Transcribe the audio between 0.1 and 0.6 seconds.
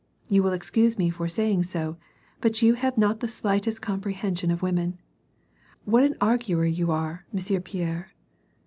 You will